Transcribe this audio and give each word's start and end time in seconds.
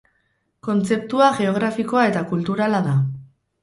Kontzeptua 0.67 1.29
geografikoa 1.43 2.09
eta 2.15 2.27
kulturala 2.35 2.85
da. 2.93 3.01